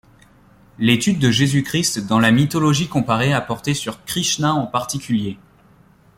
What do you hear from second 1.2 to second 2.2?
Jésus-Christ dans